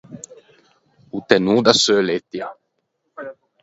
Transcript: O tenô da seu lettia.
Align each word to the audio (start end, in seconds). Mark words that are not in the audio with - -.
O 1.17 1.19
tenô 1.29 1.55
da 1.65 1.73
seu 1.83 1.99
lettia. 2.09 2.47